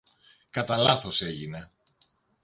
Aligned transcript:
Κατά 0.49 0.77
λάθος 0.77 1.21
έγινε. 1.21 1.71